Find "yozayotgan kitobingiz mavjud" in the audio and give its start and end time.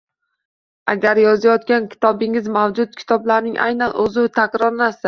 1.23-2.99